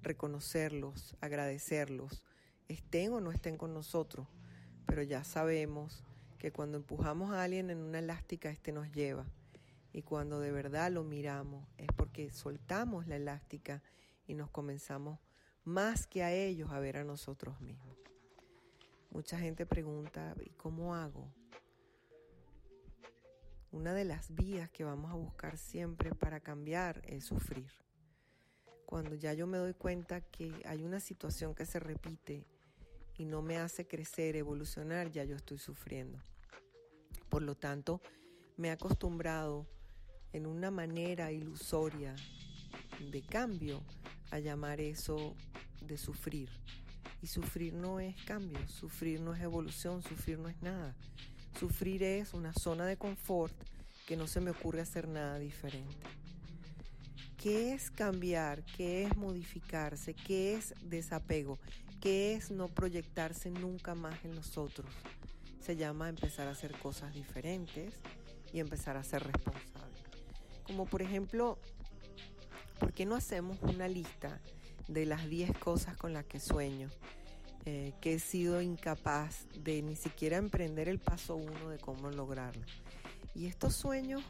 reconocerlos, 0.00 1.18
agradecerlos, 1.20 2.22
estén 2.66 3.12
o 3.12 3.20
no 3.20 3.30
estén 3.30 3.58
con 3.58 3.74
nosotros, 3.74 4.26
pero 4.86 5.02
ya 5.02 5.22
sabemos 5.22 6.02
que 6.38 6.52
cuando 6.52 6.78
empujamos 6.78 7.32
a 7.32 7.42
alguien 7.42 7.70
en 7.70 7.78
una 7.78 7.98
elástica, 7.98 8.50
este 8.50 8.72
nos 8.72 8.90
lleva. 8.92 9.26
Y 9.92 10.02
cuando 10.02 10.40
de 10.40 10.52
verdad 10.52 10.90
lo 10.92 11.02
miramos 11.02 11.66
es 11.76 11.88
porque 11.96 12.30
soltamos 12.30 13.06
la 13.06 13.16
elástica 13.16 13.82
y 14.26 14.34
nos 14.34 14.50
comenzamos 14.50 15.18
más 15.64 16.06
que 16.06 16.22
a 16.22 16.32
ellos 16.32 16.70
a 16.70 16.78
ver 16.78 16.96
a 16.96 17.04
nosotros 17.04 17.60
mismos. 17.60 17.96
Mucha 19.10 19.38
gente 19.38 19.66
pregunta, 19.66 20.34
¿y 20.40 20.50
cómo 20.50 20.94
hago? 20.94 21.32
Una 23.70 23.92
de 23.92 24.04
las 24.04 24.34
vías 24.34 24.70
que 24.70 24.84
vamos 24.84 25.10
a 25.10 25.14
buscar 25.14 25.58
siempre 25.58 26.14
para 26.14 26.40
cambiar 26.40 27.02
es 27.04 27.24
sufrir. 27.24 27.70
Cuando 28.86 29.14
ya 29.14 29.34
yo 29.34 29.46
me 29.46 29.58
doy 29.58 29.74
cuenta 29.74 30.20
que 30.20 30.62
hay 30.64 30.84
una 30.84 31.00
situación 31.00 31.54
que 31.54 31.66
se 31.66 31.80
repite 31.80 32.46
y 33.18 33.24
no 33.24 33.42
me 33.42 33.58
hace 33.58 33.86
crecer, 33.86 34.36
evolucionar, 34.36 35.10
ya 35.10 35.24
yo 35.24 35.36
estoy 35.36 35.58
sufriendo. 35.58 36.18
Por 37.28 37.42
lo 37.42 37.56
tanto, 37.56 38.00
me 38.56 38.68
he 38.68 38.70
acostumbrado 38.70 39.66
en 40.32 40.46
una 40.46 40.70
manera 40.70 41.32
ilusoria 41.32 42.14
de 43.10 43.22
cambio 43.22 43.82
a 44.30 44.38
llamar 44.38 44.80
eso 44.80 45.34
de 45.80 45.98
sufrir. 45.98 46.48
Y 47.20 47.26
sufrir 47.26 47.74
no 47.74 47.98
es 47.98 48.14
cambio, 48.22 48.58
sufrir 48.68 49.20
no 49.20 49.34
es 49.34 49.42
evolución, 49.42 50.02
sufrir 50.02 50.38
no 50.38 50.48
es 50.48 50.62
nada. 50.62 50.94
Sufrir 51.58 52.04
es 52.04 52.34
una 52.34 52.52
zona 52.52 52.86
de 52.86 52.96
confort 52.96 53.54
que 54.06 54.16
no 54.16 54.28
se 54.28 54.40
me 54.40 54.52
ocurre 54.52 54.80
hacer 54.80 55.08
nada 55.08 55.38
diferente. 55.38 55.96
¿Qué 57.36 57.72
es 57.72 57.90
cambiar? 57.90 58.64
¿Qué 58.76 59.04
es 59.04 59.16
modificarse? 59.16 60.14
¿Qué 60.14 60.54
es 60.54 60.74
desapego? 60.82 61.58
¿Qué 62.00 62.34
es 62.34 62.50
no 62.50 62.68
proyectarse 62.68 63.50
nunca 63.50 63.94
más 63.94 64.24
en 64.24 64.36
los 64.36 64.56
otros? 64.56 64.90
Se 65.60 65.76
llama 65.76 66.08
empezar 66.08 66.46
a 66.46 66.52
hacer 66.52 66.72
cosas 66.78 67.12
diferentes 67.12 67.94
y 68.52 68.60
empezar 68.60 68.96
a 68.96 69.02
ser 69.02 69.24
responsable. 69.24 69.98
Como 70.62 70.86
por 70.86 71.02
ejemplo, 71.02 71.58
¿por 72.78 72.92
qué 72.92 73.04
no 73.04 73.16
hacemos 73.16 73.58
una 73.62 73.88
lista 73.88 74.40
de 74.88 75.06
las 75.06 75.28
10 75.28 75.56
cosas 75.58 75.96
con 75.96 76.12
las 76.12 76.24
que 76.24 76.40
sueño, 76.40 76.88
eh, 77.66 77.92
que 78.00 78.14
he 78.14 78.18
sido 78.18 78.62
incapaz 78.62 79.46
de 79.62 79.82
ni 79.82 79.96
siquiera 79.96 80.38
emprender 80.38 80.88
el 80.88 80.98
paso 80.98 81.36
uno 81.36 81.68
de 81.68 81.78
cómo 81.78 82.10
lograrlo. 82.10 82.64
Y 83.34 83.46
estos 83.46 83.74
sueños 83.74 84.22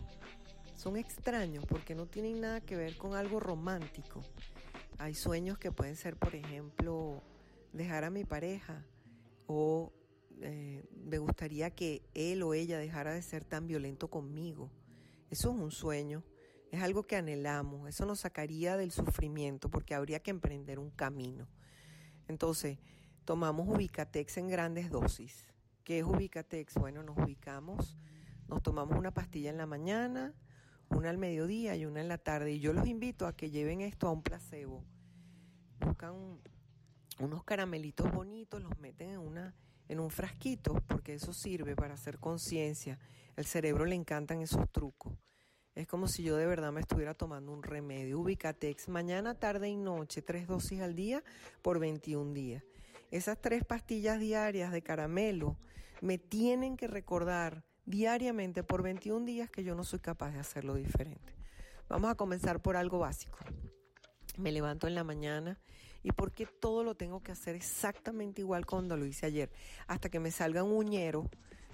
son 0.75 0.97
extraños 0.97 1.65
porque 1.67 1.95
no 1.95 2.07
tienen 2.07 2.41
nada 2.41 2.61
que 2.61 2.77
ver 2.77 2.97
con 2.97 3.15
algo 3.15 3.41
romántico. 3.41 4.23
Hay 4.99 5.15
sueños 5.15 5.59
que 5.59 5.71
pueden 5.71 5.97
ser, 5.97 6.17
por 6.17 6.35
ejemplo, 6.35 7.23
dejar 7.73 8.05
a 8.05 8.11
mi 8.11 8.25
pareja 8.25 8.85
o 9.47 9.93
eh, 10.41 10.85
me 11.05 11.19
gustaría 11.19 11.71
que 11.71 12.03
él 12.15 12.43
o 12.43 12.55
ella 12.55 12.79
dejara 12.79 13.13
de 13.13 13.23
ser 13.23 13.45
tan 13.45 13.67
violento 13.67 14.09
conmigo. 14.09 14.71
Eso 15.31 15.51
es 15.53 15.61
un 15.61 15.71
sueño. 15.71 16.23
Es 16.71 16.83
algo 16.83 17.03
que 17.05 17.17
anhelamos, 17.17 17.89
eso 17.89 18.05
nos 18.05 18.21
sacaría 18.21 18.77
del 18.77 18.91
sufrimiento 18.91 19.71
porque 19.71 19.95
habría 19.95 20.21
que 20.21 20.31
emprender 20.31 20.79
un 20.79 20.91
camino. 20.91 21.49
Entonces, 22.29 22.79
tomamos 23.25 23.67
Ubicatex 23.69 24.37
en 24.37 24.49
grandes 24.49 24.91
dosis. 24.91 25.47
¿Qué 25.83 26.01
es 26.01 26.05
Ubicatex? 26.05 26.75
Bueno, 26.75 27.03
nos 27.03 27.17
ubicamos, 27.17 27.97
nos 28.49 28.63
tomamos 28.63 28.99
una 28.99 29.15
pastilla 29.15 29.49
en 29.49 29.57
la 29.57 29.65
mañana, 29.65 30.35
una 30.91 31.09
al 31.09 31.17
mediodía 31.17 31.75
y 31.75 31.87
una 31.87 32.03
en 32.03 32.09
la 32.09 32.19
tarde. 32.19 32.53
Y 32.53 32.61
yo 32.61 32.75
los 32.75 32.87
invito 32.87 33.27
a 33.27 33.35
que 33.35 33.51
lleven 33.51 33.81
esto 33.81 34.07
a 34.07 34.13
un 34.13 34.23
placebo. 34.23 34.85
Buscan 35.81 36.39
unos 37.21 37.45
caramelitos 37.45 38.11
bonitos, 38.13 38.63
los 38.63 38.79
meten 38.79 39.11
en 39.11 39.19
una 39.19 39.55
en 39.89 40.01
un 40.01 40.11
frasquito, 40.11 40.75
porque 40.87 41.15
eso 41.15 41.33
sirve 41.33 41.75
para 41.75 41.95
hacer 41.95 42.19
conciencia. 42.19 42.99
El 43.37 43.47
cerebro 43.47 43.87
le 43.87 43.95
encantan 43.95 44.43
esos 44.43 44.71
trucos. 44.71 45.15
Es 45.75 45.87
como 45.87 46.09
si 46.09 46.23
yo 46.23 46.37
de 46.37 46.47
verdad 46.47 46.73
me 46.73 46.81
estuviera 46.81 47.15
tomando 47.15 47.53
un 47.53 47.63
remedio. 47.63 48.21
Ubicatex, 48.21 48.89
mañana, 48.89 49.35
tarde 49.35 49.69
y 49.69 49.77
noche, 49.77 50.23
tres 50.23 50.47
dosis 50.47 50.81
al 50.81 50.95
día 50.95 51.23
por 51.63 51.79
21 51.79 52.35
días. 52.35 52.65
Esas 53.11 53.41
tres 53.41 53.65
pastillas 53.65 54.19
diarias 54.19 54.73
de 54.73 54.83
caramelo 54.83 55.57
me 56.01 56.19
tienen 56.19 56.77
que 56.77 56.89
recordar 56.89 57.65
diariamente 57.87 58.63
por 58.63 58.83
21 58.83 59.25
días 59.25 59.51
que 59.51 59.65
yo 59.65 59.75
no 59.75 59.85
soy 59.85 60.01
capaz 60.01 60.33
de 60.33 60.41
hacerlo 60.41 60.75
diferente. 60.75 61.35
Vamos 61.89 62.11
a 62.11 62.17
comenzar 62.17 62.61
por 62.61 62.77
algo 62.77 62.99
básico. 62.99 63.39
Me 64.37 64.53
levanto 64.53 64.87
en 64.87 64.95
la 64.95 65.05
mañana 65.05 65.59
y 66.02 66.12
por 66.12 66.33
qué 66.33 66.47
todo 66.47 66.85
lo 66.85 66.95
tengo 66.95 67.23
que 67.23 67.33
hacer 67.33 67.55
exactamente 67.55 68.40
igual 68.40 68.67
cuando 68.67 68.97
lo 68.97 69.05
hice 69.07 69.26
ayer, 69.26 69.50
hasta 69.87 70.09
que 70.09 70.21
me 70.21 70.31
salga 70.31 70.62
un 70.62 70.73
uñero 70.73 71.28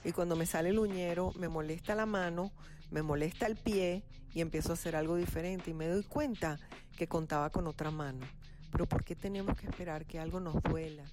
y 0.05 0.13
cuando 0.13 0.37
me 0.37 0.47
sale 0.47 0.71
el 0.71 0.79
uñero 0.79 1.33
me 1.39 1.49
molesta 1.49 1.95
la 1.95 2.07
mano, 2.07 2.53
me 2.91 3.03
molesta 3.03 3.47
el 3.47 3.57
pie 3.57 4.03
y 4.35 4.41
empiezo 4.41 4.71
a 4.71 4.75
hacer 4.75 4.97
algo 4.97 5.17
diferente 5.17 5.71
y 5.71 5.75
me 5.75 5.89
doy 5.89 6.05
cuenta 6.05 6.59
que 6.97 7.07
contaba 7.07 7.51
con 7.51 7.67
otra 7.67 7.91
mano. 7.91 8.27
Pero 8.71 8.87
¿por 8.87 9.05
qué 9.05 9.15
tenemos 9.15 9.57
que 9.57 9.67
esperar 9.67 10.05
que 10.05 10.19
algo 10.19 10.41
nos 10.41 10.63
duela 10.63 11.05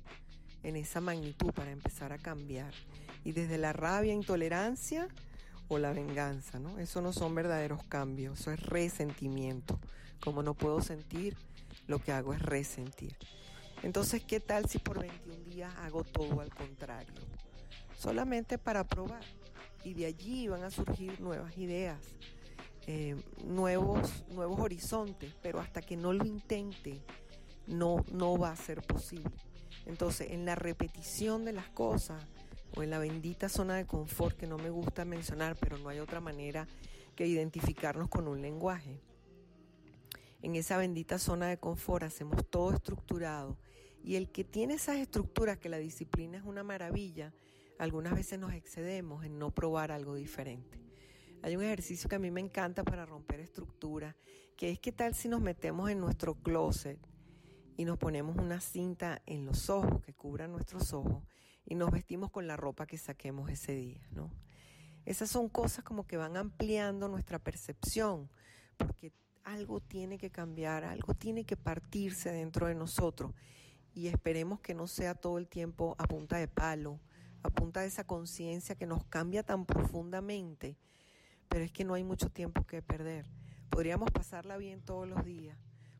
en 0.64 0.76
esa 0.76 1.00
magnitud 1.00 1.52
para 1.54 1.72
empezar 1.72 2.12
a 2.12 2.18
cambiar? 2.18 2.74
Y 3.24 3.34
desde 3.34 3.58
la 3.58 3.72
rabia, 3.72 4.14
intolerancia 4.14 5.08
o 5.68 5.78
la 5.78 5.94
venganza, 5.94 6.60
¿no? 6.60 6.80
Eso 6.80 7.02
no 7.02 7.14
son 7.14 7.36
verdaderos 7.36 7.84
cambios, 7.84 8.40
eso 8.40 8.52
es 8.52 8.60
resentimiento. 8.66 9.80
Como 10.20 10.44
no 10.44 10.56
puedo 10.56 10.82
sentir, 10.82 11.38
lo 11.88 12.00
que 12.00 12.12
hago 12.12 12.34
es 12.34 12.42
resentir. 12.42 13.16
Entonces, 13.84 14.24
¿qué 14.24 14.40
tal 14.40 14.70
si 14.70 14.78
por 14.78 15.00
21 15.00 15.44
días 15.44 15.74
hago 15.80 16.04
todo 16.04 16.42
al 16.42 16.54
contrario? 16.54 17.14
Solamente 17.98 18.58
para 18.58 18.84
probar. 18.84 19.24
Y 19.84 19.96
de 19.96 20.06
allí 20.06 20.48
van 20.48 20.64
a 20.64 20.70
surgir 20.70 21.20
nuevas 21.20 21.58
ideas, 21.58 22.00
eh, 22.86 23.16
nuevos, 23.44 24.24
nuevos 24.30 24.60
horizontes, 24.60 25.34
pero 25.42 25.60
hasta 25.60 25.82
que 25.82 25.98
no 25.98 26.14
lo 26.14 26.24
intente, 26.26 27.02
no, 27.66 28.06
no 28.12 28.38
va 28.38 28.52
a 28.52 28.56
ser 28.56 28.84
posible. 28.84 29.32
Entonces, 29.88 30.32
en 30.32 30.46
la 30.46 30.54
repetición 30.54 31.44
de 31.44 31.54
las 31.54 31.70
cosas 31.70 32.24
o 32.76 32.84
en 32.84 32.92
la 32.92 33.00
bendita 33.00 33.50
zona 33.50 33.76
de 33.76 33.88
confort 33.88 34.38
que 34.38 34.46
no 34.46 34.58
me 34.58 34.70
gusta 34.70 35.04
mencionar, 35.04 35.56
pero 35.56 35.80
no 35.80 35.90
hay 35.90 36.00
otra 36.00 36.20
manera 36.20 36.68
que 37.16 37.26
identificarnos 37.26 38.08
con 38.08 38.28
un 38.28 38.42
lenguaje 38.42 39.02
en 40.42 40.56
esa 40.56 40.78
bendita 40.78 41.20
zona 41.20 41.48
de 41.48 41.58
confort, 41.58 42.04
hacemos 42.04 42.50
todo 42.50 42.74
estructurado. 42.74 43.58
Y 44.04 44.16
el 44.16 44.32
que 44.32 44.44
tiene 44.44 44.76
esas 44.76 44.98
estructuras, 44.98 45.58
que 45.58 45.70
la 45.70 45.78
disciplina 45.78 46.38
es 46.38 46.44
una 46.44 46.64
maravilla, 46.64 47.34
algunas 47.78 48.14
veces 48.14 48.40
nos 48.40 48.54
excedemos 48.54 49.24
en 49.26 49.40
no 49.40 49.52
probar 49.52 49.92
algo 49.92 50.16
diferente. 50.16 50.80
Hay 51.44 51.56
un 51.56 51.64
ejercicio 51.64 52.10
que 52.10 52.16
a 52.16 52.20
mí 52.20 52.30
me 52.30 52.42
encanta 52.42 52.84
para 52.84 53.06
romper 53.06 53.40
estructuras, 53.40 54.16
que 54.56 54.70
es 54.70 54.80
qué 54.80 54.92
tal 54.92 55.16
si 55.16 55.28
nos 55.28 55.42
metemos 55.42 55.90
en 55.90 56.00
nuestro 56.00 56.36
closet 56.36 57.00
y 57.78 57.86
nos 57.86 57.98
ponemos 57.98 58.38
una 58.38 58.60
cinta 58.60 59.22
en 59.26 59.46
los 59.46 59.70
ojos 59.70 60.04
que 60.04 60.14
cubra 60.14 60.48
nuestros 60.48 60.94
ojos 60.94 61.24
y 61.66 61.76
nos 61.76 61.90
vestimos 61.90 62.30
con 62.30 62.48
la 62.48 62.58
ropa 62.58 62.86
que 62.86 62.98
saquemos 62.98 63.50
ese 63.50 63.74
día, 63.74 64.08
¿no? 64.12 64.32
Esas 65.06 65.32
son 65.32 65.50
cosas 65.50 65.84
como 65.84 66.06
que 66.06 66.18
van 66.18 66.38
ampliando 66.38 67.08
nuestra 67.08 67.40
percepción, 67.40 68.30
porque 68.78 69.14
algo 69.44 69.80
tiene 69.80 70.18
que 70.18 70.30
cambiar, 70.30 70.84
algo 70.84 71.14
tiene 71.14 71.44
que 71.46 71.58
partirse 71.58 72.32
dentro 72.32 72.68
de 72.68 72.76
nosotros 72.76 73.34
y 73.94 74.08
esperemos 74.08 74.62
que 74.62 74.74
no 74.74 74.88
sea 74.88 75.16
todo 75.16 75.38
el 75.38 75.48
tiempo 75.48 75.96
a 75.98 76.08
punta 76.08 76.38
de 76.38 76.48
palo, 76.48 77.00
a 77.44 77.50
punta 77.50 77.82
de 77.82 77.88
esa 77.88 78.06
conciencia 78.06 78.76
que 78.76 78.86
nos 78.86 79.04
cambia 79.06 79.44
tan 79.44 79.66
profundamente, 79.66 80.78
pero 81.50 81.64
es 81.66 81.72
que 81.72 81.84
no 81.84 81.96
hay 81.96 82.04
mucho 82.04 82.30
tiempo 82.30 82.66
que 82.66 82.82
perder. 82.82 83.26
Podríamos 83.70 84.12
pasarla 84.12 84.58
bien 84.58 84.82
todos 84.82 85.08
los 85.08 85.26
días, 85.26 85.58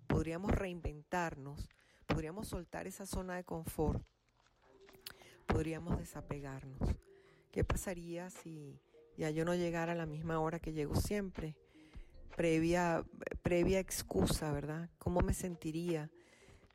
podríamos 0.08 0.52
reinventarnos, 0.52 1.70
podríamos 2.06 2.48
soltar 2.48 2.88
esa 2.88 3.06
zona 3.06 3.36
de 3.36 3.44
confort, 3.44 4.04
podríamos 5.46 5.98
desapegarnos. 5.98 6.80
¿Qué 7.52 7.64
pasaría 7.64 8.30
si 8.30 8.80
ya 9.18 9.30
yo 9.30 9.44
no 9.44 9.56
llegara 9.56 9.92
a 9.92 9.96
la 9.96 10.06
misma 10.06 10.40
hora 10.40 10.60
que 10.60 10.72
llego 10.72 10.96
siempre? 10.96 11.56
Previa, 12.36 13.04
previa 13.44 13.80
excusa, 13.80 14.52
¿verdad? 14.52 14.90
¿Cómo 14.98 15.22
me 15.22 15.34
sentiría 15.34 16.10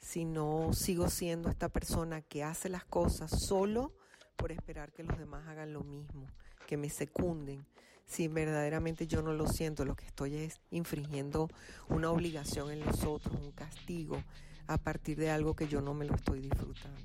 si 0.00 0.24
no 0.24 0.72
sigo 0.72 1.08
siendo 1.08 1.48
esta 1.48 1.68
persona 1.68 2.22
que 2.22 2.44
hace 2.44 2.68
las 2.68 2.84
cosas 2.84 3.30
solo 3.30 3.92
por 4.36 4.52
esperar 4.52 4.92
que 4.92 5.02
los 5.02 5.18
demás 5.18 5.46
hagan 5.48 5.72
lo 5.72 5.82
mismo, 5.82 6.26
que 6.66 6.76
me 6.76 6.90
secunden, 6.90 7.64
si 8.06 8.28
verdaderamente 8.28 9.06
yo 9.06 9.20
no 9.22 9.32
lo 9.32 9.48
siento, 9.48 9.84
lo 9.84 9.96
que 9.96 10.06
estoy 10.06 10.36
es 10.36 10.60
infringiendo 10.70 11.48
una 11.88 12.10
obligación 12.10 12.70
en 12.70 12.80
los 12.80 13.02
otros, 13.04 13.34
un 13.40 13.50
castigo, 13.50 14.22
a 14.68 14.78
partir 14.78 15.16
de 15.18 15.30
algo 15.30 15.54
que 15.54 15.68
yo 15.68 15.80
no 15.80 15.94
me 15.94 16.06
lo 16.06 16.14
estoy 16.14 16.40
disfrutando. 16.40 17.00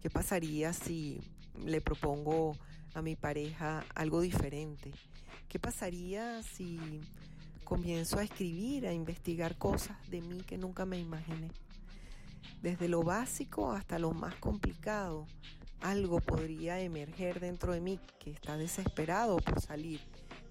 ¿Qué 0.00 0.10
pasaría 0.10 0.72
si 0.72 1.20
le 1.64 1.80
propongo 1.80 2.56
a 2.94 3.02
mi 3.02 3.16
pareja 3.16 3.84
algo 3.94 4.20
diferente? 4.20 4.92
¿Qué 5.48 5.58
pasaría 5.58 6.42
si 6.42 7.00
comienzo 7.64 8.18
a 8.18 8.24
escribir, 8.24 8.86
a 8.86 8.92
investigar 8.92 9.56
cosas 9.56 9.96
de 10.08 10.20
mí 10.20 10.42
que 10.42 10.58
nunca 10.58 10.84
me 10.84 10.98
imaginé. 10.98 11.50
Desde 12.62 12.88
lo 12.88 13.02
básico 13.02 13.72
hasta 13.72 13.98
lo 13.98 14.12
más 14.12 14.34
complicado, 14.36 15.26
algo 15.80 16.20
podría 16.20 16.80
emerger 16.80 17.40
dentro 17.40 17.72
de 17.72 17.80
mí 17.80 17.98
que 18.18 18.30
está 18.30 18.56
desesperado 18.56 19.36
por 19.36 19.60
salir 19.60 20.00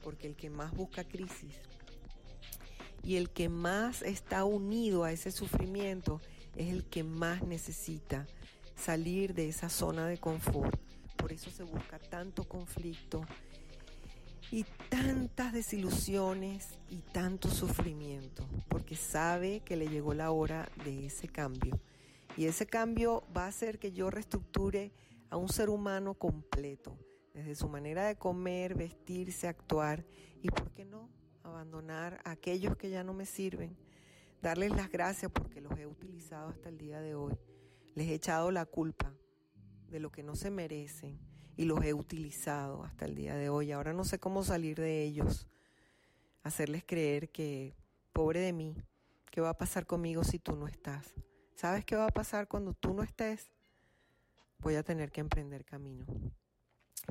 porque 0.03 0.27
el 0.27 0.35
que 0.35 0.49
más 0.49 0.71
busca 0.73 1.03
crisis 1.03 1.55
y 3.03 3.15
el 3.15 3.29
que 3.29 3.49
más 3.49 4.01
está 4.01 4.43
unido 4.43 5.03
a 5.03 5.11
ese 5.11 5.31
sufrimiento 5.31 6.21
es 6.55 6.71
el 6.71 6.85
que 6.85 7.03
más 7.03 7.43
necesita 7.43 8.27
salir 8.75 9.33
de 9.33 9.49
esa 9.49 9.69
zona 9.69 10.07
de 10.07 10.17
confort. 10.17 10.79
Por 11.17 11.31
eso 11.31 11.49
se 11.49 11.63
busca 11.63 11.99
tanto 11.99 12.43
conflicto 12.43 13.25
y 14.53 14.67
tantas 14.87 15.51
desilusiones 15.51 16.77
y 16.87 16.97
tanto 16.97 17.49
sufrimiento, 17.49 18.47
porque 18.67 18.95
sabe 18.95 19.61
que 19.61 19.75
le 19.75 19.87
llegó 19.87 20.13
la 20.13 20.29
hora 20.29 20.69
de 20.85 21.07
ese 21.07 21.27
cambio. 21.27 21.81
Y 22.37 22.45
ese 22.45 22.67
cambio 22.67 23.23
va 23.35 23.45
a 23.45 23.47
hacer 23.47 23.79
que 23.79 23.93
yo 23.93 24.11
reestructure 24.11 24.91
a 25.31 25.37
un 25.37 25.49
ser 25.49 25.71
humano 25.71 26.13
completo, 26.13 26.95
desde 27.33 27.55
su 27.55 27.67
manera 27.67 28.05
de 28.05 28.15
comer, 28.15 28.75
vestirse, 28.75 29.47
actuar 29.47 30.05
y, 30.39 30.49
¿por 30.49 30.69
qué 30.69 30.85
no?, 30.85 31.09
abandonar 31.41 32.21
a 32.23 32.29
aquellos 32.29 32.77
que 32.77 32.91
ya 32.91 33.03
no 33.03 33.15
me 33.15 33.25
sirven, 33.25 33.75
darles 34.39 34.69
las 34.69 34.91
gracias 34.91 35.31
porque 35.31 35.61
los 35.61 35.79
he 35.79 35.87
utilizado 35.87 36.49
hasta 36.49 36.69
el 36.69 36.77
día 36.77 37.01
de 37.01 37.15
hoy, 37.15 37.35
les 37.95 38.07
he 38.07 38.13
echado 38.13 38.51
la 38.51 38.67
culpa 38.67 39.15
de 39.89 39.99
lo 39.99 40.11
que 40.11 40.21
no 40.21 40.35
se 40.35 40.51
merecen 40.51 41.32
y 41.55 41.65
los 41.65 41.83
he 41.83 41.93
utilizado 41.93 42.83
hasta 42.83 43.05
el 43.05 43.15
día 43.15 43.35
de 43.35 43.49
hoy. 43.49 43.71
Ahora 43.71 43.93
no 43.93 44.03
sé 44.03 44.19
cómo 44.19 44.43
salir 44.43 44.77
de 44.77 45.03
ellos, 45.03 45.47
hacerles 46.43 46.83
creer 46.85 47.29
que, 47.29 47.75
pobre 48.11 48.39
de 48.39 48.53
mí, 48.53 48.75
¿qué 49.31 49.41
va 49.41 49.49
a 49.49 49.57
pasar 49.57 49.85
conmigo 49.85 50.23
si 50.23 50.39
tú 50.39 50.55
no 50.55 50.67
estás? 50.67 51.13
¿Sabes 51.55 51.85
qué 51.85 51.95
va 51.95 52.07
a 52.07 52.11
pasar 52.11 52.47
cuando 52.47 52.73
tú 52.73 52.93
no 52.93 53.03
estés? 53.03 53.51
Voy 54.59 54.75
a 54.75 54.83
tener 54.83 55.11
que 55.11 55.21
emprender 55.21 55.65
camino. 55.65 56.05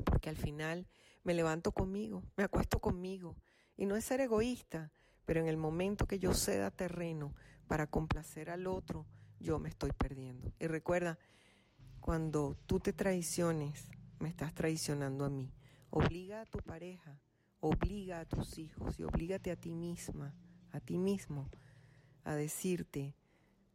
Porque 0.05 0.29
al 0.29 0.37
final 0.37 0.87
me 1.23 1.33
levanto 1.33 1.71
conmigo, 1.71 2.23
me 2.35 2.43
acuesto 2.43 2.79
conmigo. 2.79 3.35
Y 3.77 3.85
no 3.85 3.95
es 3.95 4.05
ser 4.05 4.21
egoísta, 4.21 4.91
pero 5.25 5.39
en 5.39 5.47
el 5.47 5.57
momento 5.57 6.05
que 6.05 6.19
yo 6.19 6.33
ceda 6.33 6.71
terreno 6.71 7.33
para 7.67 7.87
complacer 7.87 8.49
al 8.49 8.67
otro, 8.67 9.05
yo 9.39 9.59
me 9.59 9.69
estoy 9.69 9.91
perdiendo. 9.91 10.51
Y 10.59 10.67
recuerda, 10.67 11.17
cuando 11.99 12.57
tú 12.65 12.79
te 12.79 12.93
traiciones, 12.93 13.89
me 14.23 14.29
estás 14.29 14.55
traicionando 14.55 15.25
a 15.25 15.29
mí. 15.29 15.53
Obliga 15.89 16.41
a 16.41 16.45
tu 16.45 16.59
pareja, 16.59 17.19
obliga 17.59 18.21
a 18.21 18.25
tus 18.25 18.57
hijos 18.57 18.97
y 18.97 19.03
oblígate 19.03 19.51
a 19.51 19.57
ti 19.57 19.73
misma, 19.73 20.33
a 20.71 20.79
ti 20.79 20.97
mismo, 20.97 21.49
a 22.23 22.33
decirte, 22.33 23.17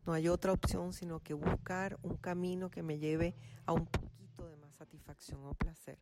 no 0.07 0.15
hay 0.15 0.27
otra 0.29 0.53
opción 0.55 0.95
sino 0.95 1.21
que 1.21 1.35
buscar 1.35 1.99
un 2.03 2.17
camino 2.17 2.71
que 2.71 2.83
me 2.83 2.99
lleve 2.99 3.37
a 3.67 3.75
un 3.75 3.85
poquito 3.85 4.49
de 4.49 4.57
más 4.57 4.75
satisfacción 4.75 5.45
o 5.45 5.53
placer. 5.53 5.99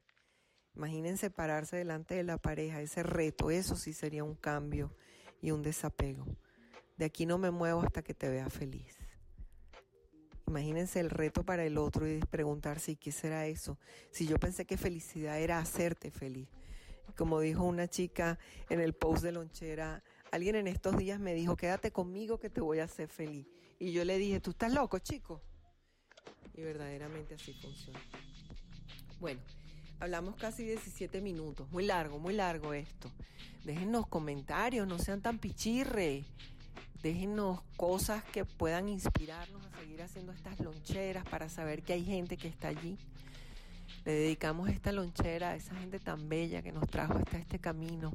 Imaginen 0.77 1.17
pararse 1.35 1.77
delante 1.77 2.15
de 2.15 2.23
la 2.23 2.39
pareja, 2.39 2.81
ese 2.81 3.03
reto, 3.03 3.51
eso 3.51 3.75
sí 3.75 3.93
sería 3.93 4.23
un 4.23 4.37
cambio 4.37 4.95
y 5.43 5.51
un 5.51 5.63
desapego. 5.63 6.25
De 6.97 7.05
aquí 7.05 7.27
no 7.27 7.37
me 7.37 7.51
muevo 7.51 7.83
hasta 7.83 8.03
que 8.03 8.15
te 8.15 8.29
vea 8.29 8.49
feliz. 8.49 8.97
Imagínense 10.47 11.01
el 11.01 11.11
reto 11.11 11.45
para 11.45 11.65
el 11.65 11.77
otro 11.77 12.09
y 12.09 12.21
preguntarse, 12.21 12.93
¿y 12.93 12.97
qué 12.97 13.11
será 13.11 13.47
eso? 13.47 13.79
Si 14.11 14.27
yo 14.27 14.39
pensé 14.39 14.65
que 14.65 14.77
felicidad 14.77 15.41
era 15.41 15.59
hacerte 15.59 16.11
feliz. 16.11 16.49
Como 17.17 17.41
dijo 17.41 17.65
una 17.65 17.89
chica 17.89 18.39
en 18.71 18.81
el 18.81 18.93
post 18.93 19.23
de 19.25 19.33
lonchera, 19.33 20.05
alguien 20.31 20.55
en 20.55 20.69
estos 20.69 20.97
días 20.97 21.19
me 21.19 21.35
dijo, 21.35 21.57
quédate 21.57 21.91
conmigo 21.91 22.39
que 22.39 22.51
te 22.51 22.61
voy 22.61 22.79
a 22.79 22.85
hacer 22.85 23.09
feliz. 23.09 23.47
Y 23.79 23.93
yo 23.93 24.05
le 24.05 24.19
dije, 24.19 24.41
¿tú 24.41 24.51
estás 24.51 24.73
loco, 24.73 24.99
chico? 25.01 25.43
Y 26.55 26.63
verdaderamente 26.63 27.35
así 27.35 27.53
funciona. 27.55 28.01
Bueno, 29.19 29.41
hablamos 29.99 30.37
casi 30.37 30.65
17 30.65 31.21
minutos. 31.21 31.71
Muy 31.71 31.85
largo, 31.85 32.19
muy 32.19 32.35
largo 32.35 32.73
esto. 32.73 33.11
Déjenos 33.65 34.07
comentarios, 34.07 34.87
no 34.87 34.99
sean 34.99 35.21
tan 35.21 35.39
pichirre. 35.39 36.25
Déjenos 37.07 37.61
cosas 37.77 38.25
que 38.25 38.45
puedan 38.45 38.89
inspirarnos 38.89 39.65
a 39.65 39.79
seguir 39.79 40.03
haciendo 40.03 40.33
estas 40.33 40.59
loncheras 40.59 41.25
para 41.27 41.49
saber 41.49 41.85
que 41.85 41.93
hay 41.93 42.05
gente 42.05 42.37
que 42.37 42.49
está 42.49 42.67
allí. 42.67 42.99
Le 44.05 44.11
dedicamos 44.11 44.69
esta 44.71 44.91
lonchera 44.91 45.51
a 45.51 45.55
esa 45.55 45.77
gente 45.77 46.01
tan 46.01 46.29
bella 46.29 46.63
que 46.63 46.73
nos 46.73 46.91
trajo 46.91 47.13
hasta 47.17 47.39
este 47.39 47.61
camino, 47.61 48.11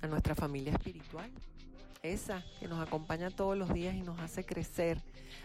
a 0.00 0.06
nuestra 0.06 0.36
familia 0.36 0.74
espiritual, 0.74 1.28
esa 2.04 2.44
que 2.60 2.68
nos 2.68 2.78
acompaña 2.86 3.32
todos 3.32 3.58
los 3.58 3.74
días 3.74 3.96
y 3.96 4.02
nos 4.02 4.20
hace 4.20 4.44
crecer, 4.44 5.02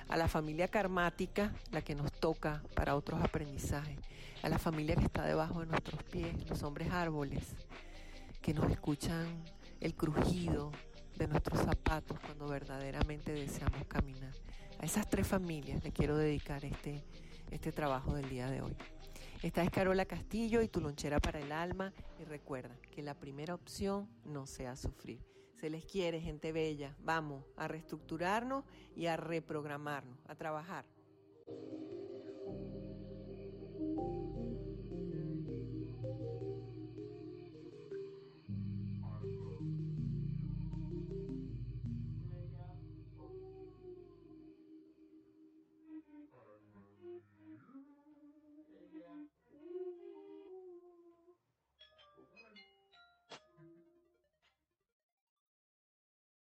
a 0.08 0.16
la 0.16 0.28
familia 0.28 0.68
karmática, 0.68 1.52
la 1.72 1.82
que 1.82 1.96
nos 1.96 2.12
toca 2.12 2.62
para 2.76 2.96
otros 2.96 3.20
aprendizajes, 3.24 3.98
a 4.44 4.50
la 4.50 4.60
familia 4.60 4.96
que 4.96 5.06
está 5.06 5.26
debajo 5.26 5.62
de 5.62 5.66
nuestros 5.66 6.04
pies, 6.04 6.48
los 6.48 6.62
hombres 6.62 6.92
árboles, 6.92 7.56
que 8.44 8.54
nos 8.54 8.70
escuchan 8.70 9.44
el 9.82 9.96
crujido, 9.96 10.72
de 11.18 11.28
nuestros 11.28 11.60
zapatos 11.60 12.20
cuando 12.20 12.48
verdaderamente 12.48 13.32
deseamos 13.32 13.86
caminar. 13.88 14.34
A 14.80 14.86
esas 14.86 15.10
tres 15.10 15.28
familias 15.28 15.84
le 15.84 15.92
quiero 15.92 16.18
dedicar 16.18 16.66
este, 16.66 17.04
este 17.52 17.72
trabajo 17.72 18.14
del 18.14 18.30
día 18.30 18.50
de 18.50 18.62
hoy. 18.62 18.76
Esta 19.42 19.62
es 19.62 19.70
Carola 19.70 20.06
Castillo 20.06 20.62
y 20.62 20.70
tu 20.70 20.80
lonchera 20.80 21.20
para 21.20 21.40
el 21.40 21.52
alma. 21.52 21.94
Y 22.20 22.24
recuerda 22.24 22.76
que 22.92 23.02
la 23.02 23.14
primera 23.14 23.54
opción 23.54 24.10
no 24.24 24.48
sea 24.48 24.76
sufrir. 24.76 25.20
Se 25.60 25.70
les 25.70 25.86
quiere, 25.86 26.22
gente 26.22 26.52
bella. 26.52 26.96
Vamos 27.00 27.46
a 27.58 27.68
reestructurarnos 27.68 28.64
y 28.96 29.08
a 29.08 29.18
reprogramarnos, 29.18 30.18
a 30.28 30.36
trabajar. 30.36 30.86